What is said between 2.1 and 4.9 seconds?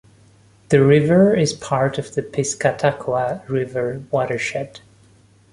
the Piscataqua River watershed.